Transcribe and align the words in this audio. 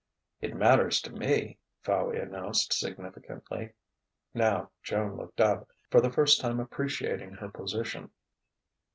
"It 0.39 0.55
matters 0.55 0.99
to 1.01 1.11
me," 1.13 1.59
Fowey 1.83 2.19
announced 2.19 2.73
significantly. 2.73 3.73
Now 4.33 4.71
Joan 4.81 5.15
looked 5.15 5.39
up, 5.39 5.69
for 5.91 6.01
the 6.01 6.09
first 6.11 6.41
time 6.41 6.59
appreciating 6.59 7.33
her 7.35 7.49
position. 7.49 8.09